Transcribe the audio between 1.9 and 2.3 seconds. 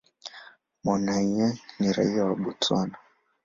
raia